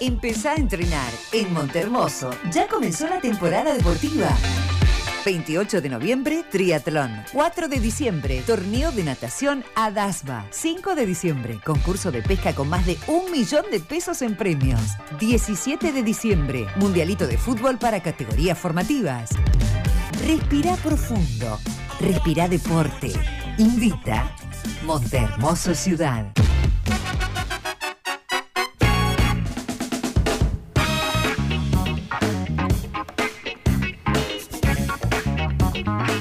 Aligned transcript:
Empezá 0.00 0.52
a 0.52 0.56
entrenar. 0.56 1.12
En 1.32 1.52
Montermoso 1.52 2.30
ya 2.52 2.68
comenzó 2.68 3.08
la 3.08 3.20
temporada 3.20 3.74
deportiva. 3.74 4.28
28 5.24 5.80
de 5.80 5.88
noviembre, 5.88 6.44
triatlón. 6.48 7.10
4 7.32 7.68
de 7.68 7.80
diciembre, 7.80 8.42
torneo 8.46 8.92
de 8.92 9.02
natación 9.02 9.64
Adasba. 9.74 10.46
5 10.50 10.94
de 10.94 11.04
diciembre, 11.04 11.60
concurso 11.64 12.12
de 12.12 12.22
pesca 12.22 12.54
con 12.54 12.68
más 12.68 12.86
de 12.86 12.96
un 13.08 13.30
millón 13.32 13.64
de 13.72 13.80
pesos 13.80 14.22
en 14.22 14.36
premios. 14.36 14.80
17 15.18 15.92
de 15.92 16.02
diciembre, 16.04 16.66
mundialito 16.76 17.26
de 17.26 17.36
fútbol 17.36 17.76
para 17.78 18.00
categorías 18.00 18.56
formativas. 18.56 19.30
Respira 20.24 20.76
profundo. 20.76 21.58
Respira 22.00 22.46
deporte. 22.46 23.12
Invita. 23.58 24.32
Montermoso 24.84 25.74
Ciudad. 25.74 26.32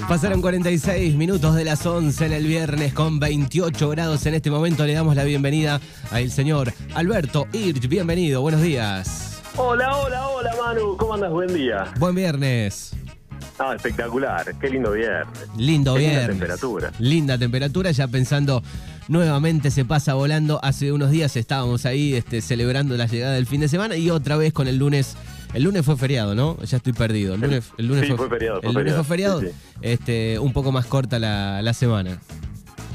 Pasaron 0.08 0.42
46 0.42 1.16
minutos 1.16 1.54
de 1.56 1.66
las 1.66 1.86
11 1.86 2.28
en 2.28 2.34
el 2.34 2.46
viernes 2.46 2.94
con 2.94 3.20
28 3.20 3.90
grados. 3.90 4.26
En 4.26 4.36
este 4.36 4.50
momento 4.50 4.86
le 4.86 4.94
damos 4.94 5.16
la 5.18 5.26
bienvenida 5.26 5.82
al 6.12 6.32
señor 6.32 6.72
Alberto 6.96 7.46
Irch. 7.52 7.90
Bienvenido, 7.90 8.42
buenos 8.42 8.62
días. 8.62 9.42
Hola, 9.58 9.98
hola, 9.98 10.30
hola 10.30 10.52
Manu, 10.64 10.96
¿cómo 10.96 11.14
andas? 11.16 11.32
Buen 11.32 11.54
día. 11.54 11.94
Buen 12.00 12.16
viernes. 12.16 12.94
Ah, 13.60 13.74
espectacular, 13.76 14.46
qué 14.62 14.70
lindo 14.70 14.92
viernes. 14.92 15.28
Lindo 15.58 15.96
Qué 15.96 16.00
viernes. 16.00 16.22
linda 16.22 16.34
temperatura. 16.34 16.92
Linda 17.00 17.38
temperatura, 17.38 17.92
ya 17.92 18.08
pensando 18.08 18.64
nuevamente 19.10 19.72
se 19.72 19.84
pasa 19.84 20.14
volando. 20.14 20.64
Hace 20.64 20.94
unos 20.94 21.12
días 21.12 21.36
estábamos 21.36 21.86
ahí 21.86 22.14
este, 22.14 22.42
celebrando 22.42 22.96
la 22.96 23.08
llegada 23.08 23.34
del 23.34 23.46
fin 23.46 23.60
de 23.60 23.68
semana 23.68 23.98
y 23.98 24.10
otra 24.10 24.38
vez 24.38 24.54
con 24.54 24.68
el 24.70 24.78
lunes. 24.78 25.18
El 25.58 25.64
lunes 25.64 25.84
fue 25.84 25.98
feriado, 25.98 26.36
¿no? 26.36 26.56
Ya 26.62 26.78
estoy 26.78 26.94
perdido. 26.94 27.34
El 27.34 27.42
lunes, 27.42 27.72
el 27.80 27.88
lunes 27.88 28.06
Sí, 28.06 28.14
fue 28.16 28.30
feriado, 28.30 28.62
fue 28.62 28.70
el 28.70 28.76
lunes 28.76 28.94
feriado, 28.94 29.04
fue 29.04 29.16
feriado. 29.18 29.42
sí, 29.42 29.48
sí. 29.48 29.54
Este, 29.82 30.38
un 30.38 30.54
poco 30.54 30.72
más 30.72 30.86
corta 30.86 31.18
la, 31.18 31.64
la 31.64 31.74
semana. 31.74 32.20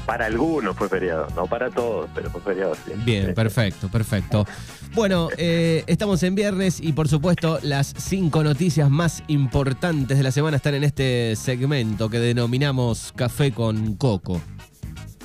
Para 0.05 0.27
algunos 0.27 0.73
fue 0.77 0.87
feriado, 0.87 1.27
no 1.35 1.45
para 1.45 1.69
todos, 1.69 2.09
pero 2.15 2.29
fue 2.29 2.39
feriado 2.39 2.73
sí. 2.75 2.93
Bien, 3.03 3.33
perfecto, 3.33 3.89
perfecto. 3.89 4.47
Bueno, 4.93 5.27
eh, 5.37 5.83
estamos 5.87 6.23
en 6.23 6.35
viernes 6.35 6.79
y 6.79 6.93
por 6.93 7.09
supuesto 7.09 7.59
las 7.63 7.93
cinco 7.97 8.45
noticias 8.45 8.89
más 8.89 9.23
importantes 9.27 10.17
de 10.17 10.23
la 10.23 10.31
semana 10.31 10.55
están 10.55 10.75
en 10.75 10.85
este 10.85 11.35
segmento 11.35 12.09
que 12.09 12.19
denominamos 12.19 13.11
Café 13.13 13.51
con 13.51 13.95
Coco. 13.95 14.41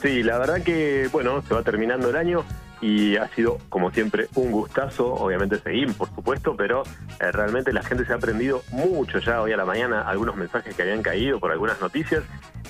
Sí, 0.02 0.25
la 0.25 0.39
verdad 0.39 0.61
que, 0.62 1.08
bueno, 1.12 1.41
se 1.47 1.55
va 1.55 1.62
terminando 1.62 2.11
el 2.11 2.17
año 2.17 2.45
y 2.80 3.16
ha 3.16 3.28
sido, 3.28 3.58
como 3.68 3.90
siempre, 3.90 4.28
un 4.34 4.50
gustazo. 4.52 5.14
Obviamente 5.14 5.58
seguimos, 5.58 5.96
por 5.96 6.08
supuesto, 6.14 6.56
pero 6.56 6.82
eh, 7.20 7.32
realmente 7.32 7.72
la 7.72 7.82
gente 7.82 8.04
se 8.04 8.12
ha 8.12 8.16
aprendido 8.16 8.62
mucho 8.70 9.18
ya 9.18 9.42
hoy 9.42 9.52
a 9.52 9.56
la 9.56 9.64
mañana, 9.64 10.02
algunos 10.02 10.36
mensajes 10.36 10.74
que 10.74 10.82
habían 10.82 11.02
caído 11.02 11.40
por 11.40 11.50
algunas 11.50 11.80
noticias. 11.80 12.22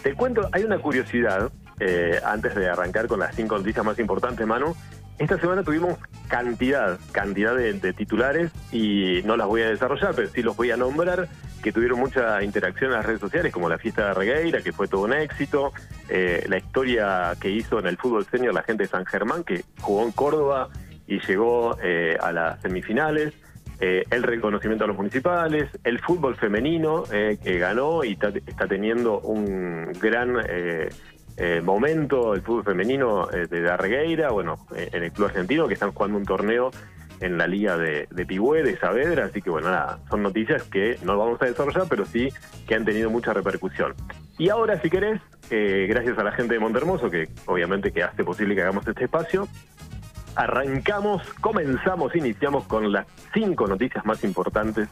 Te 0.03 0.15
cuento, 0.15 0.49
hay 0.53 0.65
una 0.65 0.79
curiosidad, 0.79 1.51
eh, 1.81 2.21
antes 2.25 2.55
de 2.55 2.69
arrancar 2.69 3.07
con 3.07 3.21
las 3.21 3.35
cinco 3.35 3.59
noticias 3.59 3.85
más 3.85 3.99
importantes, 3.99 4.47
Manu. 4.47 4.75
Esta 5.19 5.37
semana 5.39 5.65
tuvimos 5.65 5.99
cantidad, 6.29 6.97
cantidad 7.11 7.55
de, 7.55 7.73
de 7.73 7.93
titulares 7.93 8.53
y 8.71 9.21
no 9.25 9.37
las 9.37 9.49
voy 9.49 9.63
a 9.63 9.69
desarrollar, 9.69 10.15
pero 10.15 10.29
sí 10.29 10.43
los 10.43 10.57
voy 10.57 10.71
a 10.71 10.77
nombrar, 10.77 11.29
que 11.63 11.73
tuvieron 11.73 11.99
mucha 11.99 12.43
interacción 12.43 12.91
en 12.91 12.97
las 12.97 13.07
redes 13.07 13.21
sociales, 13.21 13.53
como 13.53 13.69
la 13.69 13.79
fiesta 13.79 14.09
de 14.09 14.15
Regueira, 14.15 14.63
que 14.63 14.73
fue 14.73 14.89
todo 14.89 15.03
un 15.03 15.13
éxito, 15.13 15.73
eh, 16.09 16.45
la 16.49 16.59
historia 16.59 17.35
que 17.41 17.51
hizo 17.51 17.79
en 17.79 17.87
el 17.87 17.97
fútbol 17.97 18.25
senior 18.27 18.55
la 18.55 18.63
gente 18.63 18.85
de 18.85 18.89
San 18.89 19.05
Germán, 19.07 19.45
que 19.45 19.63
jugó 19.81 20.05
en 20.05 20.13
Córdoba 20.13 20.69
y 21.07 21.21
llegó 21.21 21.77
eh, 21.83 22.17
a 22.21 22.33
las 22.33 22.61
semifinales, 22.63 23.35
eh, 23.81 24.05
el 24.11 24.23
reconocimiento 24.23 24.85
a 24.85 24.89
los 24.89 24.97
municipales, 24.97 25.71
el 25.85 25.99
fútbol 26.01 26.37
femenino 26.37 27.05
eh, 27.13 27.39
que 27.43 27.59
ganó 27.59 28.03
y 28.05 28.17
ta- 28.17 28.33
está 28.47 28.67
teniendo 28.67 29.21
un 29.21 29.93
gran 30.01 30.37
eh, 30.49 30.89
eh, 31.37 31.61
momento 31.63 32.35
el 32.35 32.43
fútbol 32.43 32.65
femenino 32.65 33.27
de 33.27 33.63
Darregueira, 33.63 34.31
bueno, 34.31 34.67
eh, 34.75 34.89
en 34.93 35.05
el 35.05 35.13
club 35.13 35.29
argentino 35.29 35.69
que 35.69 35.75
están 35.75 35.93
jugando 35.93 36.19
un 36.19 36.25
torneo 36.25 36.71
en 37.21 37.39
la 37.39 37.47
liga 37.47 37.77
de, 37.77 38.09
de 38.11 38.27
Pigüé, 38.27 38.63
de 38.63 38.79
Saavedra, 38.79 39.27
así 39.27 39.43
que 39.43 39.51
bueno, 39.51 39.71
nada, 39.71 39.99
son 40.11 40.23
noticias 40.23 40.63
que 40.65 40.99
no 41.03 41.17
vamos 41.17 41.41
a 41.43 41.47
desarrollar, 41.47 41.87
pero 41.89 42.05
sí 42.05 42.29
que 42.67 42.75
han 42.75 42.85
tenido 42.85 43.11
mucha 43.11 43.33
repercusión. 43.33 43.95
Y 44.39 44.51
ahora, 44.51 44.81
si 44.81 44.89
querés, 44.89 45.21
eh, 45.51 45.87
gracias 45.89 46.19
a 46.19 46.23
la 46.23 46.33
gente 46.33 46.55
de 46.55 46.61
Montermoso, 46.61 47.11
que 47.11 47.29
obviamente 47.47 47.93
que 47.93 48.03
hace 48.03 48.23
posible 48.25 48.55
que 48.55 48.63
hagamos 48.63 48.87
este 48.87 49.05
espacio, 49.05 49.49
arrancamos, 50.37 51.23
comenzamos, 51.41 52.15
iniciamos 52.15 52.65
con 52.65 52.93
las 52.93 53.07
cinco 53.35 53.67
noticias 53.67 54.05
más 54.07 54.23
importantes 54.23 54.89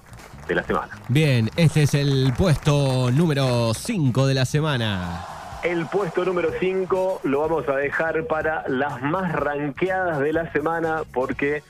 de 0.49 0.55
la 0.55 0.63
semana. 0.65 0.89
Bien, 1.09 1.51
este 1.57 1.85
es 1.85 1.95
el 1.95 2.33
puesto 2.37 3.11
número 3.11 3.73
5 3.75 4.27
de 4.27 4.35
la 4.35 4.45
semana. 4.45 5.25
El 5.63 5.87
puesto 5.87 6.25
número 6.25 6.51
5 6.59 7.23
lo 7.25 7.41
vamos 7.41 7.69
a 7.69 7.77
dejar 7.77 8.27
para 8.27 8.65
las 8.69 9.03
más 9.03 9.33
ranqueadas 9.33 10.21
de 10.21 10.33
la 10.33 10.53
semana 10.53 11.03
porque 11.13 11.63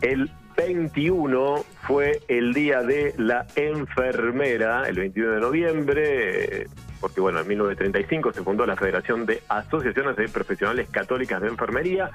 el 0.00 0.30
21 0.56 1.64
fue 1.82 2.20
el 2.28 2.52
día 2.52 2.82
de 2.82 3.14
la 3.16 3.46
enfermera, 3.54 4.88
el 4.88 4.96
21 4.96 5.32
de 5.32 5.40
noviembre, 5.40 6.66
porque 7.00 7.20
bueno, 7.20 7.40
en 7.40 7.48
1935 7.48 8.32
se 8.32 8.42
fundó 8.42 8.66
la 8.66 8.76
Federación 8.76 9.24
de 9.24 9.42
Asociaciones 9.48 10.16
de 10.16 10.28
Profesionales 10.28 10.88
Católicas 10.90 11.40
de 11.40 11.48
Enfermería 11.48 12.10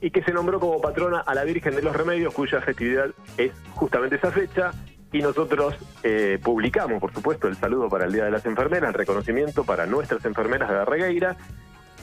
y 0.00 0.10
que 0.10 0.22
se 0.22 0.32
nombró 0.32 0.60
como 0.60 0.80
patrona 0.80 1.20
a 1.20 1.34
la 1.34 1.44
Virgen 1.44 1.74
de 1.74 1.82
los 1.82 1.94
Remedios, 1.94 2.34
cuya 2.34 2.60
festividad 2.60 3.10
es 3.36 3.52
justamente 3.74 4.16
esa 4.16 4.30
fecha. 4.30 4.72
Y 5.10 5.20
nosotros 5.20 5.74
eh, 6.02 6.38
publicamos, 6.42 7.00
por 7.00 7.14
supuesto, 7.14 7.48
el 7.48 7.56
saludo 7.56 7.88
para 7.88 8.04
el 8.04 8.12
Día 8.12 8.26
de 8.26 8.30
las 8.30 8.44
Enfermeras, 8.44 8.88
el 8.88 8.94
reconocimiento 8.94 9.64
para 9.64 9.86
nuestras 9.86 10.22
enfermeras 10.26 10.68
de 10.68 10.74
la 10.74 10.84
Regueira. 10.84 11.36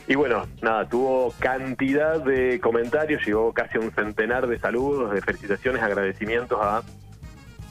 Y 0.08 0.16
bueno, 0.16 0.46
nada, 0.62 0.88
tuvo 0.88 1.34
cantidad 1.40 2.24
de 2.24 2.60
comentarios, 2.60 3.26
llegó 3.26 3.54
casi 3.54 3.80
un 3.80 3.92
centenar 3.92 4.46
de 4.48 4.60
saludos, 4.60 5.12
de 5.12 5.22
felicitaciones, 5.22 5.82
agradecimientos 5.82 6.60
a 6.62 6.84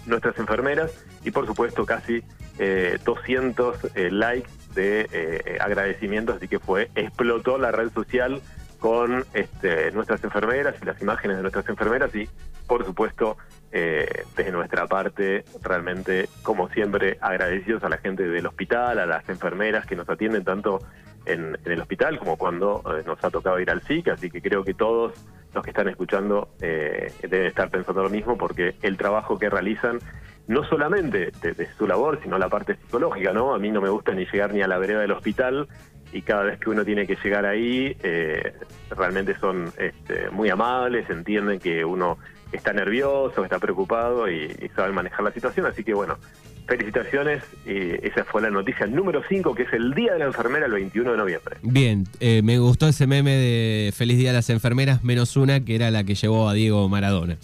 nuestras 0.07 0.37
enfermeras 0.39 0.93
y 1.25 1.31
por 1.31 1.47
supuesto 1.47 1.87
casi 1.87 2.23
eh, 2.59 2.99
200 3.05 3.77
eh, 3.95 4.11
likes 4.11 4.51
de 4.75 5.09
eh, 5.13 5.59
agradecimientos, 5.61 6.37
así 6.37 6.49
que 6.49 6.59
fue, 6.59 6.91
explotó 6.97 7.57
la 7.57 7.71
red 7.71 7.91
social 7.91 8.43
con 8.81 9.25
este, 9.33 9.93
nuestras 9.93 10.23
enfermeras 10.25 10.75
y 10.83 10.85
las 10.85 11.01
imágenes 11.01 11.37
de 11.37 11.43
nuestras 11.43 11.69
enfermeras 11.69 12.15
y 12.15 12.29
por 12.67 12.85
supuesto 12.85 13.37
eh, 13.73 14.25
desde 14.37 14.53
nuestra 14.53 14.87
parte 14.87 15.45
realmente 15.63 16.29
como 16.43 16.69
siempre 16.69 17.19
agradecidos 17.21 17.83
a 17.85 17.89
la 17.89 17.99
gente 17.99 18.29
del 18.29 18.47
hospital, 18.47 18.99
a 18.99 19.07
las 19.07 19.29
enfermeras 19.29 19.87
que 19.87 19.97
nos 19.97 20.09
atienden 20.09 20.45
tanto 20.45 20.81
en, 21.27 21.59
en 21.65 21.73
el 21.73 21.81
hospital 21.81 22.19
como 22.19 22.37
cuando 22.37 22.83
eh, 22.87 23.03
nos 23.07 23.23
ha 23.25 23.31
tocado 23.31 23.59
ir 23.61 23.71
al 23.71 23.83
SIC, 23.83 24.09
así 24.09 24.31
que 24.31 24.43
creo 24.43 24.65
que 24.65 24.75
todos 24.75 25.13
los 25.55 25.65
que 25.65 25.71
están 25.71 25.89
escuchando 25.89 26.49
eh, 26.61 27.13
deben 27.23 27.47
estar 27.47 27.71
pensando 27.71 28.03
lo 28.03 28.11
mismo 28.11 28.37
porque 28.37 28.75
el 28.83 28.97
trabajo 28.97 29.39
que 29.39 29.49
realizan 29.49 29.99
no 30.47 30.63
solamente 30.65 31.33
de, 31.41 31.69
su 31.79 31.87
labor, 31.87 32.21
sino 32.23 32.37
la 32.39 32.49
parte 32.49 32.77
psicológica, 32.77 33.33
¿no? 33.33 33.55
A 33.55 33.59
mí 33.59 33.71
no 33.71 33.81
me 33.81 33.89
gusta 33.89 34.13
ni 34.13 34.27
llegar 34.27 34.53
ni 34.53 34.61
a 34.61 34.69
la 34.69 34.77
vereda 34.77 35.01
del 35.01 35.13
hospital 35.13 35.69
y 36.13 36.23
cada 36.23 36.43
vez 36.43 36.61
que 36.61 36.69
uno 36.71 36.85
tiene 36.85 37.07
que 37.07 37.17
llegar 37.17 37.47
ahí, 37.47 37.97
eh, 38.03 38.53
realmente 38.91 39.39
son 39.39 39.73
este, 39.79 40.29
muy 40.31 40.51
amables, 40.51 41.09
entienden 41.09 41.59
que 41.59 41.85
uno 41.85 42.19
está 42.53 42.73
nervioso, 42.73 43.43
está 43.43 43.59
preocupado 43.59 44.29
y, 44.29 44.45
y 44.45 44.69
saben 44.77 44.95
manejar 44.95 45.25
la 45.25 45.33
situación, 45.33 45.67
así 45.67 45.83
que 45.83 45.95
bueno, 45.95 46.19
felicitaciones, 46.67 47.43
y 47.67 48.07
esa 48.07 48.25
fue 48.25 48.43
la 48.43 48.51
noticia 48.51 48.87
número 48.87 49.23
5, 49.29 49.55
que 49.55 49.65
es 49.65 49.73
el 49.73 49.95
Día 49.95 50.15
de 50.15 50.21
la 50.21 50.25
Enfermera 50.27 50.67
el 50.67 50.73
21 50.73 51.13
de 51.13 51.17
noviembre. 51.17 51.57
Bien, 51.63 52.05
eh, 52.21 52.43
me 52.43 52.59
gustó 52.59 52.89
ese 52.89 53.07
meme 53.07 53.33
de 53.33 53.93
Feliz 53.95 54.19
Día 54.19 54.31
a 54.31 54.33
las 54.35 54.51
Enfermeras, 54.51 55.05
menos 55.05 55.37
una 55.37 55.65
que 55.65 55.75
era 55.75 55.91
la 55.91 56.05
que 56.05 56.15
llevó 56.15 56.49
a 56.49 56.55
Diego 56.55 56.89
Maradona. 56.89 57.37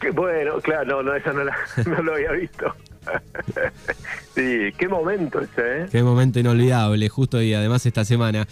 Qué 0.00 0.10
bueno, 0.10 0.60
claro, 0.60 0.84
no, 0.84 1.02
no, 1.02 1.14
esa 1.14 1.32
no, 1.32 1.44
la, 1.44 1.56
no 1.86 2.02
lo 2.02 2.14
había 2.14 2.32
visto. 2.32 2.74
sí, 4.34 4.72
qué 4.76 4.88
momento 4.88 5.40
ese, 5.40 5.82
¿eh? 5.82 5.86
Qué 5.90 6.02
momento 6.02 6.38
inolvidable, 6.38 7.08
justo 7.08 7.42
y 7.42 7.54
además 7.54 7.84
esta 7.86 8.04
semana. 8.04 8.46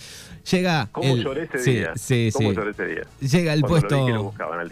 Llega 0.50 0.88
¿Cómo 0.90 1.14
el, 1.14 1.23
lloré 1.23 1.44
ese 1.44 1.58
sí, 1.58 1.73
día? 1.75 1.93
Sí, 1.96 2.31
¿Cómo 2.32 2.50
sí. 2.50 2.56
lloré 2.56 2.70
ese 2.70 2.87
día? 2.87 3.02
Llega 3.20 3.52
el 3.52 3.61
Cuando 3.61 3.69
lo 3.69 3.75
vi 3.75 3.81
puesto 3.81 4.06
que 4.06 4.12
lo 4.12 4.23
buscaban 4.25 4.61
al 4.61 4.69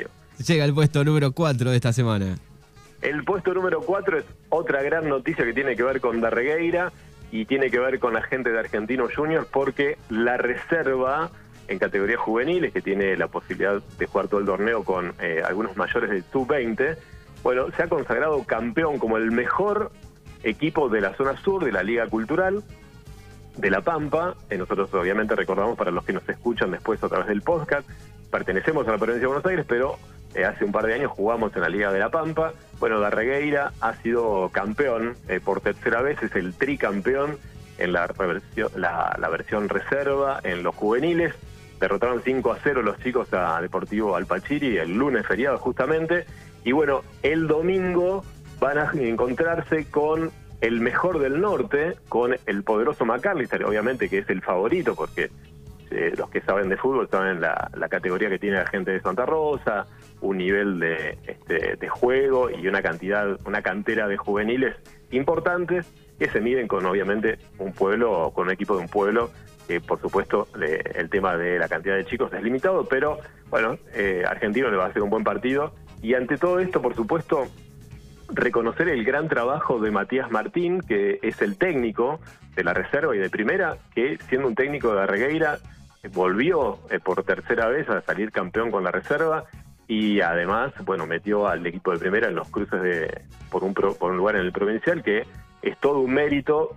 llega 0.47 0.65
el 0.65 0.75
puesto 0.75 1.05
número 1.05 1.33
4 1.33 1.71
de 1.71 1.77
esta 1.77 1.93
semana. 1.93 2.37
El 3.03 3.25
puesto 3.25 3.55
número 3.55 3.81
4 3.81 4.19
es 4.19 4.25
otra 4.49 4.83
gran 4.83 5.09
noticia 5.09 5.45
que 5.45 5.53
tiene 5.53 5.77
que 5.77 5.83
ver 5.83 6.01
con 6.01 6.21
Darregueira 6.21 6.93
y 7.31 7.45
tiene 7.45 7.71
que 7.71 7.79
ver 7.79 7.99
con 7.99 8.15
la 8.15 8.23
gente 8.23 8.51
de 8.51 8.59
Argentinos 8.59 9.15
Juniors 9.15 9.47
porque 9.47 9.99
la 10.09 10.37
reserva 10.37 11.31
en 11.69 11.79
categorías 11.79 12.19
juveniles, 12.19 12.73
que 12.73 12.81
tiene 12.81 13.17
la 13.17 13.29
posibilidad 13.29 13.83
de 13.99 14.07
jugar 14.07 14.29
todo 14.29 14.41
el 14.41 14.47
torneo 14.47 14.85
con 14.85 15.13
eh, 15.21 15.43
algunos 15.45 15.77
mayores 15.77 16.11
de 16.11 16.23
sub-20, 16.33 16.97
bueno, 17.43 17.71
se 17.77 17.83
ha 17.83 17.89
consagrado 17.89 18.43
campeón 18.45 18.99
como 18.99 19.17
el 19.19 19.31
mejor 19.31 19.93
equipo 20.43 20.89
de 20.89 21.01
la 21.01 21.15
zona 21.15 21.37
sur 21.43 21.65
de 21.65 21.73
la 21.73 21.83
Liga 21.83 22.07
Cultural 22.09 22.65
de 23.57 23.71
La 23.71 23.83
Pampa. 23.83 24.35
Eh, 24.51 24.57
nosotros 24.57 24.93
obviamente 24.95 25.37
recordamos 25.37 25.77
para 25.77 25.91
los 25.91 26.05
que 26.05 26.15
nos 26.15 26.29
escuchan 26.29 26.71
después 26.71 27.03
a 27.05 27.09
través 27.09 27.29
del 27.29 27.43
podcast, 27.43 27.89
pertenecemos 28.31 28.89
a 28.89 28.93
la 28.93 28.99
provincia 28.99 29.21
de 29.21 29.27
Buenos 29.27 29.47
Aires, 29.47 29.67
pero 29.69 29.99
eh, 30.35 30.45
hace 30.45 30.65
un 30.65 30.73
par 30.73 30.87
de 30.87 30.95
años 30.95 31.11
jugamos 31.11 31.55
en 31.57 31.63
la 31.63 31.69
Liga 31.69 31.93
de 31.93 31.99
la 31.99 32.11
Pampa. 32.11 32.53
Bueno, 32.79 33.01
Darregueira 33.01 33.73
ha 33.81 33.95
sido 33.97 34.51
campeón 34.51 35.17
eh, 35.29 35.41
por 35.45 35.61
tercera 35.61 36.03
vez, 36.03 36.23
es 36.23 36.35
el 36.37 36.55
tricampeón 36.55 37.39
en 37.79 37.93
la, 37.93 38.09
la, 38.77 39.29
versión 39.29 39.69
reserva 39.69 40.41
en 40.43 40.63
los 40.63 40.75
juveniles. 40.75 41.35
Derrotaron 41.81 42.23
5 42.25 42.53
a 42.53 42.59
0 42.63 42.83
los 42.83 42.99
chicos 42.99 43.33
a 43.33 43.61
Deportivo 43.61 44.17
Alpachiri 44.17 44.79
el 44.79 44.95
lunes 44.95 45.27
feriado 45.27 45.59
justamente. 45.59 46.27
Y 46.65 46.73
bueno, 46.73 47.03
el 47.23 47.47
domingo 47.47 48.25
van 48.59 48.79
a 48.79 48.91
encontrarse 48.95 49.89
con 49.91 50.33
el 50.61 50.81
mejor 50.81 51.21
del 51.21 51.41
norte, 51.41 51.95
con 52.09 52.35
el 52.47 52.65
poderoso 52.65 53.05
McAllister, 53.05 53.65
obviamente 53.65 54.09
que 54.09 54.19
es 54.19 54.31
el 54.31 54.43
favorito, 54.43 54.97
porque 54.97 55.31
eh, 55.91 56.13
los 56.17 56.29
que 56.31 56.41
saben 56.41 56.69
de 56.69 56.77
fútbol 56.77 57.09
saben 57.09 57.41
la, 57.41 57.71
la, 57.75 57.89
categoría 57.89 58.29
que 58.29 58.39
tiene 58.39 58.57
la 58.57 58.67
gente 58.67 58.91
de 58.91 59.01
Santa 59.01 59.25
Rosa, 59.25 59.87
un 60.21 60.39
nivel 60.39 60.81
de, 60.81 61.19
este, 61.27 61.77
de 61.77 61.89
juego 61.89 62.51
y 62.51 62.67
una 62.67 62.83
cantidad, 62.83 63.39
una 63.47 63.63
cantera 63.63 64.09
de 64.09 64.17
juveniles 64.17 64.77
importantes 65.11 65.87
que 66.19 66.29
se 66.29 66.41
miden 66.41 66.67
con 66.67 66.85
obviamente 66.85 67.39
un 67.59 67.73
pueblo, 67.73 68.33
con 68.35 68.47
un 68.47 68.53
equipo 68.53 68.77
de 68.77 68.83
un 68.83 68.89
pueblo, 68.89 69.31
que 69.67 69.81
por 69.81 70.01
supuesto 70.01 70.49
el 70.95 71.09
tema 71.11 71.37
de 71.37 71.59
la 71.59 71.69
cantidad 71.69 71.95
de 71.95 72.07
chicos 72.07 72.33
es 72.33 72.43
limitado, 72.43 72.87
pero 72.89 73.19
bueno, 73.51 73.79
eh, 73.95 74.25
Argentino 74.27 74.71
le 74.71 74.77
va 74.77 74.87
a 74.87 74.89
hacer 74.89 75.03
un 75.03 75.11
buen 75.11 75.25
partido. 75.25 75.75
Y 76.03 76.15
ante 76.15 76.37
todo 76.37 76.59
esto, 76.59 76.81
por 76.81 76.95
supuesto, 76.95 77.47
reconocer 78.29 78.89
el 78.89 79.05
gran 79.05 79.29
trabajo 79.29 79.81
de 79.81 79.91
Matías 79.91 80.31
Martín, 80.31 80.81
que 80.81 81.19
es 81.23 81.41
el 81.43 81.57
técnico 81.57 82.21
de 82.55 82.65
la 82.65 82.73
reserva 82.73 83.15
y 83.15 83.19
de 83.19 83.31
primera, 83.31 83.77
que 83.95 84.19
siendo 84.29 84.49
un 84.49 84.55
técnico 84.55 84.95
de 84.95 85.03
Arregueira, 85.03 85.59
volvió 86.13 86.79
eh, 86.91 86.99
por 86.99 87.23
tercera 87.25 87.69
vez 87.69 87.89
a 87.89 88.01
salir 88.03 88.31
campeón 88.33 88.71
con 88.71 88.85
la 88.85 88.91
reserva 88.91 89.45
y 89.89 90.21
además, 90.21 90.73
bueno, 90.85 91.07
metió 91.07 91.49
al 91.49 91.67
equipo 91.67 91.93
de 91.93 91.99
primera 91.99 92.29
en 92.29 92.35
los 92.35 92.49
cruces 92.51 92.81
de 92.83 93.23
por 93.51 93.65
un, 93.65 93.73
por 93.73 94.11
un 94.11 94.19
lugar 94.19 94.37
en 94.37 94.43
el 94.43 94.53
provincial, 94.53 95.03
que 95.03 95.27
es 95.63 95.79
todo 95.79 96.01
un 96.01 96.13
mérito 96.13 96.77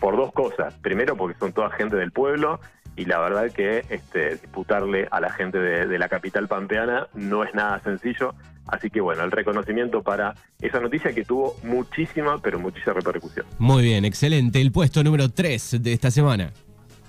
por 0.00 0.16
dos 0.16 0.32
cosas. 0.32 0.74
Primero, 0.80 1.16
porque 1.16 1.38
son 1.38 1.52
toda 1.52 1.70
gente 1.70 1.96
del 1.96 2.12
pueblo 2.12 2.58
y 2.96 3.04
la 3.04 3.18
verdad 3.18 3.52
que 3.52 3.84
este, 3.90 4.36
disputarle 4.36 5.06
a 5.10 5.20
la 5.20 5.30
gente 5.30 5.58
de, 5.58 5.98
la 5.98 6.08
capital 6.08 6.48
pampeana 6.48 7.08
no 7.14 7.44
es 7.44 7.54
nada 7.54 7.78
sencillo. 7.80 8.34
Así 8.66 8.90
que 8.90 9.00
bueno, 9.00 9.22
el 9.22 9.30
reconocimiento 9.30 10.02
para 10.02 10.34
esa 10.60 10.80
noticia 10.80 11.12
que 11.14 11.24
tuvo 11.24 11.56
muchísima, 11.62 12.40
pero 12.40 12.58
muchísima 12.58 12.94
repercusión. 12.94 13.46
Muy 13.58 13.82
bien, 13.82 14.04
excelente. 14.06 14.60
El 14.60 14.72
puesto 14.72 15.04
número 15.04 15.28
3 15.28 15.82
de 15.82 15.92
esta 15.92 16.10
semana. 16.10 16.52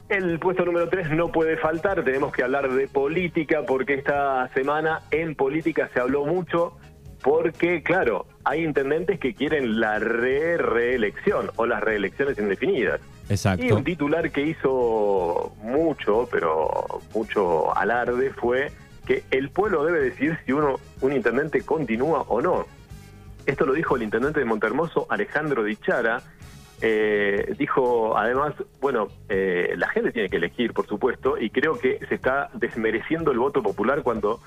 El 0.09 0.39
puesto 0.39 0.63
número 0.63 0.88
3 0.88 1.12
no 1.12 1.31
puede 1.31 1.57
faltar, 1.57 2.04
tenemos 2.04 2.31
que 2.31 2.42
hablar 2.42 2.71
de 2.71 2.88
política 2.88 3.63
porque 3.68 3.95
esta 3.95 4.50
semana 4.54 5.01
en 5.12 5.36
política 5.36 5.89
se 5.94 6.00
habló 6.00 6.25
mucho 6.25 6.77
porque, 7.21 7.83
claro, 7.83 8.25
hay 8.45 8.63
intendentes 8.63 9.19
que 9.19 9.33
quieren 9.33 9.81
la 9.81 10.00
re 10.00 10.57
reelección 10.57 11.51
o 11.57 11.65
las 11.65 11.81
reelecciones 11.81 12.38
indefinidas. 12.38 13.01
Exacto. 13.27 13.65
Y 13.65 13.71
un 13.74 13.83
titular 13.83 14.31
que 14.31 14.44
hizo 14.44 15.54
mucho, 15.62 16.30
pero 16.31 17.01
mucho 17.13 17.75
alarde 17.75 18.30
fue 18.31 18.71
que 19.06 19.24
el 19.31 19.50
pueblo 19.50 19.83
debe 19.83 20.00
decidir 20.00 20.38
si 20.45 20.53
uno 20.53 20.80
un 21.01 21.12
intendente 21.12 21.62
continúa 21.63 22.21
o 22.30 22.42
no. 22.42 22.65
Esto 23.45 23.65
lo 23.65 23.74
dijo 23.74 23.98
el 23.98 24.03
intendente 24.03 24.39
de 24.39 24.45
Montermoso, 24.45 25.06
Alejandro 25.10 25.63
Dichara, 25.63 26.21
eh, 26.81 27.56
dijo 27.57 28.18
además, 28.18 28.53
bueno, 28.79 29.07
eh, 29.29 29.74
la 29.77 29.88
gente 29.89 30.12
tiene 30.12 30.29
que 30.29 30.38
elegir, 30.38 30.74
por 30.74 30.85
supuesto, 30.88 31.38
y 31.38 31.50
creo 31.50 31.77
que 31.77 32.00
se 32.07 32.15
está 32.15 32.50
desmereciendo 32.53 33.31
el 33.31 33.39
voto 33.39 33.63
popular 33.63 34.03
cuando 34.03 34.39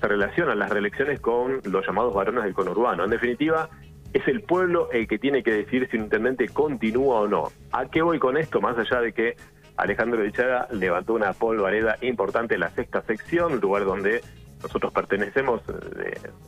se 0.00 0.08
relacionan 0.08 0.58
las 0.58 0.70
reelecciones 0.70 1.20
con 1.20 1.60
los 1.64 1.86
llamados 1.86 2.14
varones 2.14 2.44
del 2.44 2.54
conurbano. 2.54 3.04
En 3.04 3.10
definitiva, 3.10 3.68
es 4.12 4.26
el 4.28 4.42
pueblo 4.42 4.90
el 4.92 5.06
que 5.06 5.18
tiene 5.18 5.42
que 5.42 5.52
decidir 5.52 5.88
si 5.90 5.96
un 5.96 6.04
intendente 6.04 6.48
continúa 6.48 7.20
o 7.20 7.28
no. 7.28 7.48
¿A 7.72 7.86
qué 7.86 8.00
voy 8.00 8.18
con 8.18 8.36
esto? 8.36 8.60
Más 8.60 8.78
allá 8.78 9.00
de 9.00 9.12
que 9.12 9.36
Alejandro 9.76 10.22
Dichaga 10.22 10.68
levantó 10.70 11.14
una 11.14 11.32
polvareda 11.32 11.98
importante 12.00 12.54
en 12.54 12.60
la 12.60 12.70
sexta 12.70 13.02
sección, 13.02 13.60
lugar 13.60 13.84
donde 13.84 14.22
nosotros 14.62 14.92
pertenecemos, 14.92 15.60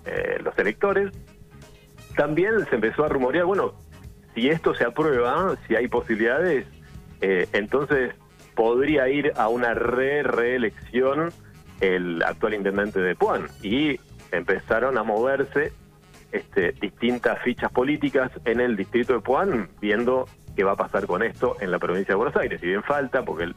eh, 0.06 0.38
los 0.42 0.56
electores, 0.58 1.12
también 2.16 2.64
se 2.70 2.76
empezó 2.76 3.04
a 3.04 3.08
rumorear, 3.08 3.44
bueno, 3.44 3.74
si 4.36 4.50
esto 4.50 4.74
se 4.74 4.84
aprueba, 4.84 5.56
si 5.66 5.74
hay 5.74 5.88
posibilidades, 5.88 6.66
eh, 7.22 7.48
entonces 7.54 8.14
podría 8.54 9.08
ir 9.08 9.32
a 9.36 9.48
una 9.48 9.72
re 9.72 10.22
reelección 10.22 11.30
el 11.80 12.22
actual 12.22 12.52
intendente 12.52 13.00
de 13.00 13.16
Puan 13.16 13.46
y 13.62 13.98
empezaron 14.32 14.98
a 14.98 15.02
moverse 15.02 15.72
este, 16.32 16.72
distintas 16.72 17.40
fichas 17.42 17.72
políticas 17.72 18.30
en 18.44 18.60
el 18.60 18.76
distrito 18.76 19.14
de 19.14 19.20
Puan 19.20 19.70
viendo 19.80 20.26
qué 20.54 20.64
va 20.64 20.72
a 20.72 20.76
pasar 20.76 21.06
con 21.06 21.22
esto 21.22 21.56
en 21.60 21.70
la 21.70 21.78
provincia 21.78 22.12
de 22.12 22.16
Buenos 22.16 22.36
Aires. 22.36 22.60
Si 22.60 22.66
bien 22.66 22.82
falta, 22.82 23.22
porque 23.24 23.50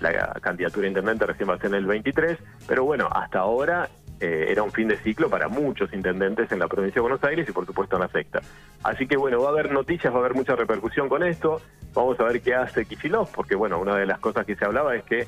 la 0.00 0.34
candidatura 0.42 0.86
intendente 0.86 1.24
recién 1.24 1.48
va 1.48 1.54
a 1.54 1.58
ser 1.58 1.68
en 1.68 1.76
el 1.76 1.86
23, 1.86 2.38
pero 2.66 2.84
bueno, 2.84 3.08
hasta 3.10 3.38
ahora 3.38 3.88
eh, 4.20 4.46
era 4.48 4.62
un 4.62 4.70
fin 4.70 4.88
de 4.88 4.96
ciclo 4.98 5.30
para 5.30 5.48
muchos 5.48 5.92
intendentes 5.92 6.52
en 6.52 6.58
la 6.58 6.68
provincia 6.68 6.96
de 6.96 7.00
Buenos 7.00 7.24
Aires 7.24 7.48
y 7.48 7.52
por 7.52 7.64
supuesto 7.64 7.96
en 7.96 8.02
la 8.02 8.08
secta. 8.08 8.40
Así 8.82 9.06
que 9.06 9.16
bueno, 9.16 9.40
va 9.40 9.48
a 9.48 9.52
haber 9.52 9.72
noticias, 9.72 10.12
va 10.12 10.18
a 10.18 10.20
haber 10.20 10.34
mucha 10.34 10.54
repercusión 10.54 11.08
con 11.08 11.22
esto. 11.22 11.60
Vamos 11.94 12.20
a 12.20 12.24
ver 12.24 12.40
qué 12.42 12.54
hace 12.54 12.84
Kisilov, 12.84 13.30
porque 13.32 13.54
bueno, 13.54 13.78
una 13.80 13.96
de 13.96 14.06
las 14.06 14.18
cosas 14.18 14.44
que 14.44 14.56
se 14.56 14.64
hablaba 14.64 14.94
es 14.94 15.04
que 15.04 15.26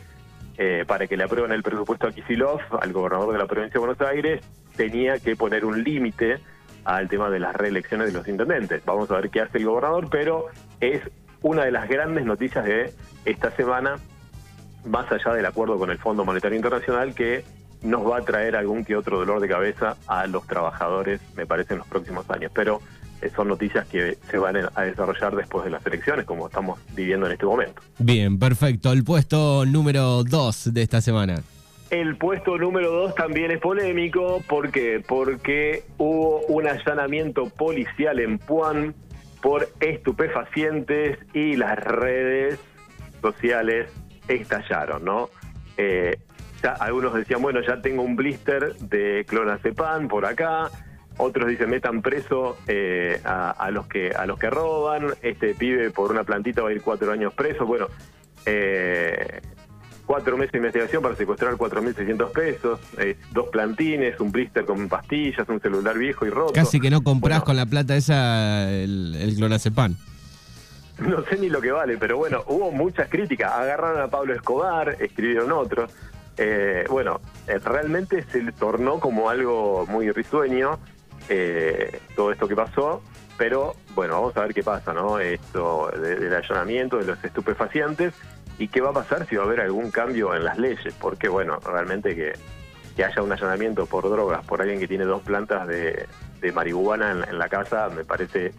eh, 0.58 0.84
para 0.86 1.06
que 1.06 1.16
le 1.16 1.24
aprueben 1.24 1.52
el 1.52 1.62
presupuesto 1.62 2.06
a 2.06 2.12
Kisilov, 2.12 2.60
al 2.80 2.92
gobernador 2.92 3.32
de 3.32 3.38
la 3.38 3.46
provincia 3.46 3.80
de 3.80 3.86
Buenos 3.86 4.00
Aires, 4.02 4.44
tenía 4.76 5.18
que 5.18 5.36
poner 5.36 5.64
un 5.64 5.82
límite 5.82 6.38
al 6.84 7.08
tema 7.08 7.30
de 7.30 7.38
las 7.38 7.54
reelecciones 7.54 8.12
de 8.12 8.18
los 8.18 8.28
intendentes. 8.28 8.84
Vamos 8.84 9.10
a 9.10 9.14
ver 9.14 9.30
qué 9.30 9.40
hace 9.40 9.58
el 9.58 9.64
gobernador, 9.64 10.08
pero 10.10 10.46
es 10.80 11.00
una 11.40 11.64
de 11.64 11.70
las 11.70 11.88
grandes 11.88 12.24
noticias 12.24 12.64
de 12.64 12.92
esta 13.24 13.50
semana, 13.52 13.96
más 14.84 15.10
allá 15.10 15.32
del 15.32 15.46
acuerdo 15.46 15.78
con 15.78 15.90
el 15.90 15.98
Fondo 15.98 16.24
Monetario 16.24 16.56
Internacional, 16.56 17.14
que 17.14 17.44
nos 17.82 18.08
va 18.08 18.18
a 18.18 18.22
traer 18.22 18.56
algún 18.56 18.84
que 18.84 18.96
otro 18.96 19.18
dolor 19.18 19.40
de 19.40 19.48
cabeza 19.48 19.96
a 20.06 20.26
los 20.26 20.46
trabajadores, 20.46 21.20
me 21.36 21.46
parece, 21.46 21.74
en 21.74 21.78
los 21.78 21.88
próximos 21.88 22.28
años. 22.30 22.52
Pero 22.54 22.80
eh, 23.20 23.30
son 23.34 23.48
noticias 23.48 23.86
que 23.86 24.18
se 24.30 24.38
van 24.38 24.56
a 24.74 24.82
desarrollar 24.82 25.34
después 25.36 25.64
de 25.64 25.70
las 25.70 25.84
elecciones, 25.86 26.24
como 26.24 26.46
estamos 26.46 26.80
viviendo 26.94 27.26
en 27.26 27.32
este 27.32 27.46
momento. 27.46 27.82
Bien, 27.98 28.38
perfecto. 28.38 28.92
El 28.92 29.04
puesto 29.04 29.64
número 29.64 30.24
dos 30.24 30.72
de 30.72 30.82
esta 30.82 31.00
semana. 31.00 31.42
El 31.90 32.16
puesto 32.16 32.56
número 32.56 32.90
dos 32.90 33.14
también 33.14 33.50
es 33.50 33.60
polémico. 33.60 34.42
¿Por 34.48 34.70
qué? 34.70 35.04
Porque 35.06 35.84
hubo 35.98 36.40
un 36.46 36.66
allanamiento 36.66 37.50
policial 37.50 38.18
en 38.18 38.38
Puan 38.38 38.94
por 39.42 39.68
estupefacientes 39.80 41.18
y 41.34 41.56
las 41.56 41.78
redes 41.78 42.58
sociales 43.20 43.90
estallaron, 44.26 45.04
¿no? 45.04 45.28
Eh, 45.76 46.18
algunos 46.64 47.14
decían, 47.14 47.42
bueno, 47.42 47.60
ya 47.60 47.80
tengo 47.80 48.02
un 48.02 48.16
blister 48.16 48.74
de 48.76 49.24
clonazepam 49.28 50.08
por 50.08 50.26
acá. 50.26 50.70
Otros 51.18 51.48
dicen, 51.48 51.68
metan 51.70 52.00
preso 52.00 52.56
eh, 52.66 53.20
a, 53.24 53.70
los 53.70 53.86
que 53.86 54.10
a 54.10 54.24
los 54.26 54.38
que 54.38 54.48
roban. 54.48 55.08
Este 55.22 55.54
pibe 55.54 55.90
por 55.90 56.10
una 56.10 56.24
plantita 56.24 56.62
va 56.62 56.70
a 56.70 56.72
ir 56.72 56.80
cuatro 56.80 57.12
años 57.12 57.34
preso. 57.34 57.66
Bueno, 57.66 57.88
eh, 58.46 59.42
cuatro 60.06 60.36
meses 60.36 60.52
de 60.52 60.58
investigación 60.58 61.02
para 61.02 61.14
secuestrar 61.14 61.54
4.600 61.54 62.32
pesos, 62.32 62.80
dos 63.32 63.48
plantines, 63.50 64.18
un 64.20 64.32
blister 64.32 64.64
con 64.64 64.88
pastillas, 64.88 65.48
un 65.48 65.60
celular 65.60 65.98
viejo 65.98 66.26
y 66.26 66.30
roto. 66.30 66.52
Casi 66.54 66.80
que 66.80 66.90
no 66.90 67.02
comprás 67.02 67.42
con 67.42 67.56
la 67.56 67.66
plata 67.66 67.94
esa 67.94 68.70
el, 68.70 69.14
el 69.14 69.36
clonazepam. 69.36 69.96
No 70.98 71.24
sé 71.24 71.38
ni 71.38 71.48
lo 71.48 71.60
que 71.60 71.72
vale, 71.72 71.96
pero 71.96 72.16
bueno, 72.16 72.42
hubo 72.46 72.70
muchas 72.70 73.08
críticas. 73.08 73.52
Agarraron 73.52 74.00
a 74.00 74.08
Pablo 74.08 74.34
Escobar, 74.34 74.96
escribieron 75.00 75.50
otros. 75.52 75.90
Eh, 76.36 76.84
bueno, 76.88 77.20
eh, 77.46 77.58
realmente 77.58 78.24
se 78.24 78.42
le 78.42 78.52
tornó 78.52 79.00
como 79.00 79.28
algo 79.28 79.86
muy 79.86 80.10
risueño 80.10 80.78
eh, 81.28 82.00
todo 82.16 82.32
esto 82.32 82.48
que 82.48 82.56
pasó, 82.56 83.02
pero 83.36 83.74
bueno, 83.94 84.14
vamos 84.14 84.36
a 84.36 84.40
ver 84.40 84.54
qué 84.54 84.62
pasa, 84.62 84.92
¿no? 84.92 85.18
Esto 85.18 85.90
del 85.90 86.32
allanamiento, 86.34 86.98
de 86.98 87.04
los 87.04 87.22
estupefacientes, 87.22 88.14
y 88.58 88.68
qué 88.68 88.80
va 88.80 88.90
a 88.90 88.92
pasar 88.92 89.26
si 89.28 89.36
va 89.36 89.44
a 89.44 89.46
haber 89.46 89.60
algún 89.60 89.90
cambio 89.90 90.34
en 90.34 90.44
las 90.44 90.58
leyes, 90.58 90.94
porque 91.00 91.28
bueno, 91.28 91.58
realmente 91.60 92.14
que, 92.14 92.32
que 92.96 93.04
haya 93.04 93.22
un 93.22 93.32
allanamiento 93.32 93.86
por 93.86 94.08
drogas 94.08 94.44
por 94.44 94.60
alguien 94.60 94.78
que 94.78 94.88
tiene 94.88 95.04
dos 95.04 95.22
plantas 95.22 95.66
de, 95.66 96.06
marihuana 96.52 97.12
en 97.30 97.38
la 97.38 97.48
casa 97.48 97.88
me 97.88 98.04
parece 98.04 98.52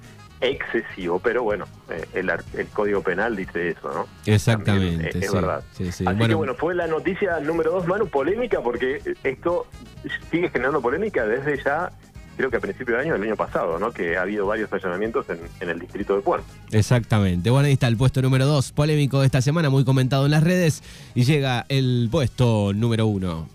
excesivo, 0.43 1.19
pero 1.19 1.43
bueno, 1.43 1.65
eh, 1.89 2.05
el, 2.13 2.29
el, 2.29 2.67
Código 2.67 3.01
Penal 3.01 3.35
dice 3.35 3.69
eso, 3.69 3.93
¿no? 3.93 4.07
Exactamente. 4.25 5.17
es, 5.17 5.31
verdad. 5.31 5.63
Así 5.71 6.27
que 6.27 6.35
bueno, 6.35 6.53
fue 6.55 6.75
la 6.75 6.87
noticia 6.87 7.39
número 7.39 7.71
dos, 7.71 7.87
Manu, 7.87 8.07
polémica, 8.07 8.61
porque 8.61 9.01
esto 9.23 9.65
sigue 10.29 10.49
generando 10.49 10.81
polémica 10.81 11.25
desde 11.25 11.63
ya 11.63 11.91
creo 12.35 12.49
que 12.49 12.57
a 12.57 12.59
principio 12.59 12.95
de 12.95 13.01
año 13.01 13.13
del 13.13 13.23
año 13.23 13.35
pasado, 13.35 13.79
¿no? 13.79 13.91
Que 13.91 14.17
ha 14.17 14.23
habido 14.23 14.45
varios 14.45 14.71
allanamientos 14.73 15.25
en, 15.29 15.69
el 15.69 15.79
distrito 15.79 16.15
de 16.15 16.21
Puerto. 16.21 16.45
Exactamente. 16.71 17.49
Bueno, 17.49 17.67
ahí 17.67 17.73
está 17.73 17.87
el 17.87 17.97
puesto 17.97 18.21
número 18.21 18.45
dos, 18.45 18.71
polémico 18.71 19.19
de 19.19 19.27
esta 19.27 19.41
semana, 19.41 19.69
muy 19.69 19.85
comentado 19.85 20.25
en 20.25 20.31
las 20.31 20.43
redes, 20.43 20.81
y 21.15 21.23
llega 21.23 21.65
el 21.69 22.09
puesto 22.11 22.73
número 22.73 23.05
uno. 23.07 23.47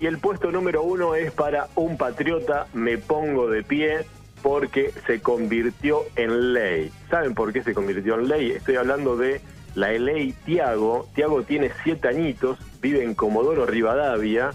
Y 0.00 0.06
el 0.06 0.18
puesto 0.18 0.50
número 0.50 0.82
uno 0.82 1.14
es 1.14 1.32
para 1.32 1.68
un 1.74 1.96
patriota, 1.96 2.66
me 2.74 2.98
pongo 2.98 3.48
de 3.48 3.62
pie 3.62 4.04
porque 4.42 4.92
se 5.06 5.20
convirtió 5.20 6.00
en 6.16 6.52
ley. 6.52 6.90
¿Saben 7.08 7.34
por 7.34 7.52
qué 7.52 7.62
se 7.62 7.74
convirtió 7.74 8.14
en 8.14 8.28
ley? 8.28 8.50
Estoy 8.50 8.76
hablando 8.76 9.16
de 9.16 9.40
la 9.74 9.92
ley 9.92 10.34
Tiago. 10.44 11.08
Tiago 11.14 11.42
tiene 11.42 11.70
siete 11.82 12.08
añitos, 12.08 12.58
vive 12.80 13.02
en 13.02 13.14
Comodoro 13.14 13.66
Rivadavia. 13.66 14.50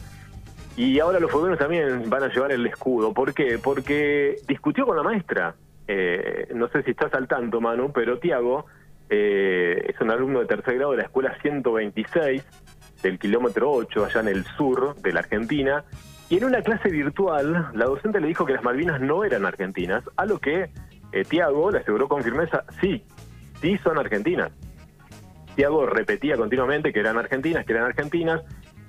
Y 0.75 0.99
ahora 0.99 1.19
los 1.19 1.31
futboleros 1.31 1.57
también 1.57 2.09
van 2.09 2.23
a 2.23 2.27
llevar 2.27 2.51
el 2.51 2.65
escudo. 2.67 3.13
¿Por 3.13 3.33
qué? 3.33 3.57
Porque 3.57 4.35
discutió 4.47 4.85
con 4.85 4.95
la 4.95 5.03
maestra. 5.03 5.55
Eh, 5.87 6.49
no 6.53 6.67
sé 6.67 6.83
si 6.83 6.91
estás 6.91 7.13
al 7.13 7.27
tanto, 7.27 7.61
Manu, 7.61 7.91
pero 7.91 8.19
Tiago 8.19 8.65
eh, 9.09 9.85
es 9.87 9.99
un 10.01 10.11
alumno 10.11 10.41
de 10.41 10.45
tercer 10.45 10.75
grado 10.75 10.91
de 10.91 10.97
la 10.97 11.03
escuela 11.03 11.35
126 11.41 12.43
del 13.01 13.17
kilómetro 13.17 13.71
8, 13.71 14.05
allá 14.05 14.19
en 14.19 14.27
el 14.27 14.45
sur 14.57 14.95
de 14.97 15.13
la 15.13 15.21
Argentina. 15.21 15.83
Y 16.29 16.37
en 16.37 16.43
una 16.43 16.61
clase 16.61 16.89
virtual, 16.89 17.71
la 17.73 17.85
docente 17.85 18.19
le 18.19 18.27
dijo 18.27 18.45
que 18.45 18.53
las 18.53 18.63
Malvinas 18.63 18.99
no 18.99 19.23
eran 19.23 19.45
argentinas, 19.45 20.03
a 20.17 20.25
lo 20.25 20.39
que 20.39 20.69
eh, 21.11 21.23
Tiago 21.23 21.71
le 21.71 21.79
aseguró 21.79 22.07
con 22.07 22.23
firmeza, 22.23 22.63
sí, 22.81 23.03
sí 23.61 23.77
son 23.83 23.97
argentinas. 23.97 24.51
Tiago 25.55 25.85
repetía 25.85 26.35
continuamente 26.35 26.91
que 26.91 26.99
eran 26.99 27.17
argentinas, 27.17 27.65
que 27.65 27.71
eran 27.73 27.85
argentinas, 27.85 28.43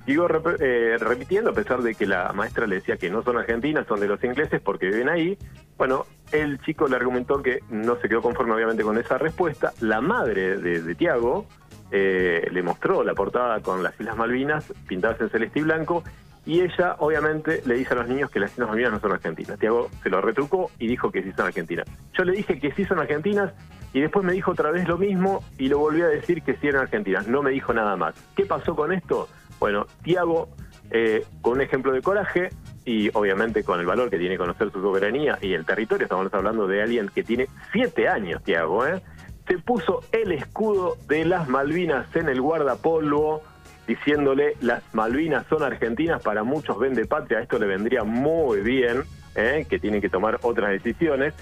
Sigo 0.08 0.26
eh, 0.58 0.96
repitiendo, 0.98 1.50
a 1.50 1.52
pesar 1.52 1.82
de 1.82 1.94
que 1.94 2.06
la 2.06 2.32
maestra 2.32 2.66
le 2.66 2.76
decía 2.76 2.96
que 2.96 3.10
no 3.10 3.22
son 3.22 3.36
argentinas, 3.36 3.86
son 3.86 4.00
de 4.00 4.08
los 4.08 4.24
ingleses 4.24 4.58
porque 4.58 4.86
viven 4.86 5.10
ahí. 5.10 5.36
Bueno, 5.76 6.06
el 6.32 6.58
chico 6.62 6.88
le 6.88 6.96
argumentó 6.96 7.42
que 7.42 7.58
no 7.68 7.96
se 7.96 8.08
quedó 8.08 8.22
conforme 8.22 8.54
obviamente 8.54 8.82
con 8.82 8.96
esa 8.96 9.18
respuesta. 9.18 9.74
La 9.80 10.00
madre 10.00 10.56
de, 10.56 10.94
Tiago 10.94 11.44
eh, 11.90 12.48
le 12.50 12.62
mostró 12.62 13.04
la 13.04 13.12
portada 13.12 13.60
con 13.60 13.82
las 13.82 14.00
Islas 14.00 14.16
Malvinas 14.16 14.72
pintadas 14.88 15.20
en 15.20 15.28
celeste 15.28 15.60
y 15.60 15.64
blanco 15.64 16.02
y 16.46 16.60
ella 16.60 16.96
obviamente 16.98 17.62
le 17.66 17.74
dice 17.74 17.94
a 17.94 17.96
los 17.96 18.08
niños 18.08 18.30
que 18.30 18.40
las 18.40 18.52
Islas 18.52 18.68
Malvinas 18.68 18.92
no 18.92 19.00
son 19.00 19.12
argentinas. 19.12 19.58
Tiago 19.58 19.90
se 20.02 20.10
lo 20.10 20.20
retrucó 20.20 20.70
y 20.78 20.86
dijo 20.86 21.10
que 21.10 21.22
sí 21.22 21.32
son 21.32 21.46
argentinas. 21.46 21.86
Yo 22.16 22.24
le 22.24 22.32
dije 22.32 22.58
que 22.58 22.72
sí 22.72 22.84
son 22.84 22.98
argentinas 22.98 23.52
y 23.92 24.00
después 24.00 24.24
me 24.24 24.32
dijo 24.32 24.52
otra 24.52 24.70
vez 24.70 24.86
lo 24.88 24.98
mismo 24.98 25.44
y 25.58 25.68
lo 25.68 25.78
volví 25.78 26.02
a 26.02 26.08
decir 26.08 26.42
que 26.42 26.56
sí 26.56 26.68
eran 26.68 26.82
argentinas. 26.82 27.26
No 27.28 27.42
me 27.42 27.50
dijo 27.50 27.72
nada 27.72 27.96
más. 27.96 28.14
¿Qué 28.36 28.46
pasó 28.46 28.74
con 28.74 28.92
esto? 28.92 29.28
Bueno, 29.58 29.86
Tiago, 30.02 30.48
eh, 30.90 31.24
con 31.42 31.54
un 31.54 31.60
ejemplo 31.60 31.92
de 31.92 32.00
coraje 32.00 32.50
y 32.84 33.10
obviamente 33.12 33.64
con 33.64 33.80
el 33.80 33.86
valor 33.86 34.08
que 34.08 34.18
tiene 34.18 34.38
conocer 34.38 34.70
su 34.72 34.80
soberanía 34.80 35.38
y 35.42 35.52
el 35.52 35.66
territorio, 35.66 36.04
estamos 36.04 36.32
hablando 36.32 36.66
de 36.66 36.82
alguien 36.82 37.08
que 37.08 37.22
tiene 37.22 37.48
siete 37.72 38.08
años, 38.08 38.42
Tiago, 38.42 38.86
¿eh? 38.86 39.02
se 39.48 39.58
puso 39.58 40.02
el 40.12 40.32
escudo 40.32 40.96
de 41.08 41.24
las 41.24 41.48
Malvinas 41.48 42.14
en 42.14 42.28
el 42.28 42.40
guardapolvo, 42.40 43.42
diciéndole 43.88 44.54
las 44.60 44.82
Malvinas 44.92 45.46
son 45.48 45.62
argentinas, 45.62 46.22
para 46.22 46.44
muchos 46.44 46.78
vende 46.78 47.06
patria, 47.06 47.40
esto 47.40 47.58
le 47.58 47.66
vendría 47.66 48.04
muy 48.04 48.60
bien, 48.60 49.02
¿eh? 49.34 49.66
que 49.68 49.78
tienen 49.78 50.02
que 50.02 50.10
tomar 50.10 50.38
otras 50.42 50.70
decisiones. 50.70 51.32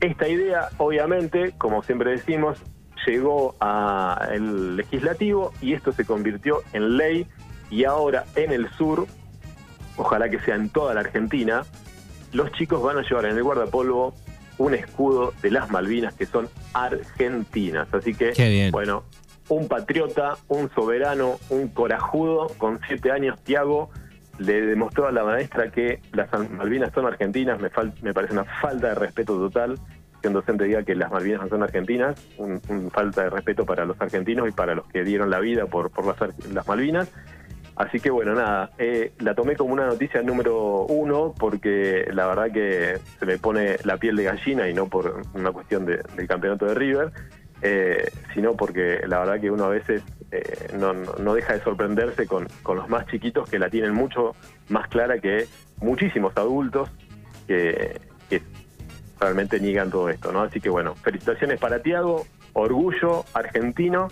Esta 0.00 0.26
idea, 0.26 0.70
obviamente, 0.78 1.52
como 1.58 1.82
siempre 1.82 2.12
decimos, 2.12 2.58
llegó 3.06 3.54
al 3.60 4.76
legislativo 4.76 5.52
y 5.60 5.74
esto 5.74 5.92
se 5.92 6.06
convirtió 6.06 6.62
en 6.72 6.96
ley 6.96 7.26
y 7.70 7.84
ahora 7.84 8.24
en 8.36 8.52
el 8.52 8.70
sur, 8.70 9.06
ojalá 9.96 10.30
que 10.30 10.40
sea 10.40 10.54
en 10.54 10.70
toda 10.70 10.94
la 10.94 11.00
Argentina, 11.00 11.62
los 12.32 12.50
chicos 12.52 12.82
van 12.82 12.98
a 12.98 13.02
llevar 13.02 13.26
en 13.26 13.36
el 13.36 13.42
guardapolvo 13.42 14.14
un 14.56 14.74
escudo 14.74 15.34
de 15.42 15.50
las 15.50 15.70
Malvinas 15.70 16.14
que 16.14 16.24
son 16.24 16.48
argentinas. 16.72 17.86
Así 17.92 18.14
que, 18.14 18.70
bueno, 18.72 19.04
un 19.48 19.68
patriota, 19.68 20.36
un 20.48 20.70
soberano, 20.70 21.38
un 21.50 21.68
corajudo, 21.68 22.48
con 22.58 22.80
siete 22.86 23.10
años, 23.10 23.40
Tiago, 23.42 23.90
le 24.38 24.60
demostró 24.60 25.06
a 25.06 25.12
la 25.12 25.24
maestra 25.24 25.70
que 25.70 26.00
las 26.12 26.28
Malvinas 26.50 26.92
son 26.92 27.06
argentinas, 27.06 27.60
me, 27.60 27.70
me 28.02 28.12
parece 28.12 28.32
una 28.32 28.44
falta 28.44 28.88
de 28.88 28.94
respeto 28.94 29.38
total 29.38 29.78
que 30.20 30.28
un 30.28 30.34
docente 30.34 30.64
diga 30.64 30.82
que 30.82 30.94
las 30.94 31.10
Malvinas 31.10 31.42
no 31.42 31.48
son 31.48 31.62
argentinas, 31.62 32.16
un, 32.38 32.60
falta 32.90 33.24
de 33.24 33.30
respeto 33.30 33.64
para 33.66 33.84
los 33.84 34.00
argentinos 34.00 34.48
y 34.48 34.52
para 34.52 34.74
los 34.74 34.86
que 34.86 35.04
dieron 35.04 35.30
la 35.30 35.40
vida 35.40 35.66
por, 35.66 35.90
por 35.90 36.06
las, 36.06 36.66
Malvinas. 36.66 37.10
Así 37.76 38.00
que 38.00 38.10
bueno, 38.10 38.34
nada, 38.34 38.70
eh, 38.78 39.12
la 39.18 39.34
tomé 39.34 39.54
como 39.54 39.74
una 39.74 39.86
noticia 39.86 40.22
número 40.22 40.86
uno 40.86 41.34
porque 41.38 42.08
la 42.10 42.26
verdad 42.26 42.50
que 42.50 42.98
se 43.18 43.26
me 43.26 43.36
pone 43.36 43.76
la 43.84 43.98
piel 43.98 44.16
de 44.16 44.24
gallina 44.24 44.66
y 44.66 44.72
no 44.72 44.86
por 44.88 45.22
una 45.34 45.52
cuestión 45.52 45.84
del 45.84 46.26
campeonato 46.26 46.64
de 46.64 46.74
River, 46.74 47.12
eh, 47.62 48.10
sino 48.34 48.54
porque 48.54 49.00
la 49.06 49.20
verdad 49.20 49.40
que 49.40 49.50
uno 49.50 49.64
a 49.64 49.68
veces 49.68 50.02
eh, 50.30 50.68
no, 50.74 50.92
no, 50.92 51.34
deja 51.34 51.54
de 51.54 51.60
sorprenderse 51.60 52.26
con, 52.26 52.48
con 52.62 52.76
los 52.76 52.88
más 52.88 53.06
chiquitos 53.06 53.48
que 53.48 53.58
la 53.58 53.70
tienen 53.70 53.92
mucho 53.94 54.34
más 54.68 54.88
clara 54.88 55.18
que 55.18 55.46
muchísimos 55.80 56.36
adultos 56.36 56.90
que, 57.46 58.00
que 58.28 58.42
realmente 59.20 59.60
niegan 59.60 59.90
todo 59.90 60.10
esto, 60.10 60.32
¿no? 60.32 60.42
Así 60.42 60.60
que 60.60 60.68
bueno, 60.68 60.94
felicitaciones 60.96 61.58
para 61.58 61.80
Tiago, 61.80 62.26
orgullo 62.52 63.24
argentino. 63.34 64.08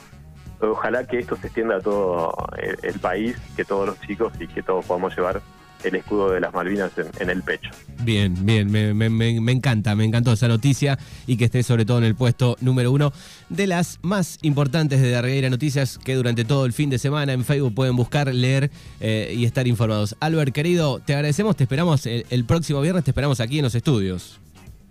Ojalá 0.60 1.06
que 1.06 1.18
esto 1.18 1.36
se 1.36 1.48
extienda 1.48 1.76
a 1.76 1.80
todo 1.80 2.34
el, 2.82 2.98
país, 3.00 3.36
que 3.56 3.64
todos 3.64 3.86
los 3.86 4.00
chicos 4.00 4.32
y 4.38 4.46
que 4.46 4.62
todos 4.62 4.86
podamos 4.86 5.14
llevar 5.16 5.42
el 5.84 5.96
escudo 5.96 6.30
de 6.30 6.40
las 6.40 6.52
Malvinas 6.52 6.92
en, 7.18 7.30
el 7.30 7.42
pecho. 7.42 7.70
Bien, 8.02 8.34
bien, 8.44 8.70
me, 8.70 9.52
encanta, 9.52 9.94
me 9.94 10.04
encantó 10.04 10.32
esa 10.32 10.48
noticia 10.48 10.98
y 11.26 11.36
que 11.36 11.46
esté 11.46 11.62
sobre 11.62 11.84
todo 11.84 11.98
en 11.98 12.04
el 12.04 12.14
puesto 12.14 12.56
número 12.60 12.92
uno 12.92 13.12
de 13.48 13.66
las 13.66 13.98
más 14.02 14.38
importantes 14.42 15.00
de 15.00 15.10
Darreira 15.10 15.50
Noticias 15.50 15.98
que 15.98 16.14
durante 16.14 16.44
todo 16.44 16.66
el 16.66 16.72
fin 16.72 16.90
de 16.90 16.98
semana 16.98 17.32
en 17.32 17.44
Facebook 17.44 17.74
pueden 17.74 17.96
buscar, 17.96 18.32
leer 18.32 18.70
eh, 19.00 19.34
y 19.36 19.44
estar 19.44 19.66
informados. 19.66 20.16
Albert, 20.20 20.52
querido, 20.52 21.00
te 21.00 21.14
agradecemos, 21.14 21.56
te 21.56 21.64
esperamos 21.64 22.06
el 22.06 22.44
próximo 22.44 22.80
viernes, 22.80 23.04
te 23.04 23.10
esperamos 23.10 23.40
aquí 23.40 23.58
en 23.58 23.64
los 23.64 23.74
estudios. 23.74 24.40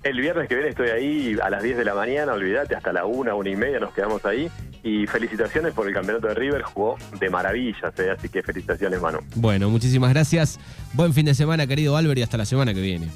El 0.04 0.20
viernes 0.20 0.50
que 0.50 0.56
viene 0.56 0.70
estoy 0.70 0.90
ahí 0.90 1.38
a 1.42 1.50
las 1.50 1.64
10 1.64 1.78
de 1.78 1.86
la 1.86 1.96
mañana, 1.96 2.34
olvídate, 2.34 2.76
hasta 2.76 2.92
la 2.92 3.06
1, 3.06 3.38
1 3.38 3.50
y 3.50 3.56
media 3.56 3.80
nos 3.80 3.94
quedamos 3.94 4.26
ahí. 4.26 4.50
Y 4.84 5.08
felicitaciones 5.08 5.74
por 5.74 5.88
el 5.88 5.94
campeonato 5.94 6.28
de 6.28 6.34
River, 6.34 6.62
jugó 6.62 6.98
de 7.18 7.30
maravilla, 7.30 7.94
¿eh? 7.98 8.10
así 8.10 8.28
que 8.28 8.44
felicitaciones, 8.44 9.02
Manu. 9.02 9.20
Bueno, 9.36 9.70
muchísimas 9.70 10.12
gracias. 10.12 10.60
Buen 10.92 11.14
fin 11.14 11.26
de 11.26 11.34
semana, 11.34 11.68
querido 11.68 11.96
Álvaro, 11.96 12.20
y 12.20 12.24
hasta 12.24 12.36
la 12.36 12.44
semana 12.44 12.74
que 12.74 12.82
viene. 12.82 13.08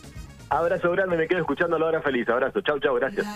Abrazo 0.50 0.89
grande, 0.91 1.17
me 1.17 1.27
quedo 1.27 1.39
escuchando 1.39 1.77
la 1.77 1.88
hora 1.88 2.01
feliz. 2.01 2.29
Abrazo, 2.29 2.62
chau, 2.62 2.79
chau, 2.79 2.96
gracias. 2.96 3.27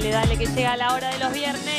Dale, 0.00 0.10
dale, 0.10 0.38
que 0.38 0.46
llega 0.46 0.76
la 0.76 0.94
hora 0.94 1.10
de 1.10 1.18
los 1.18 1.32
viernes. 1.32 1.69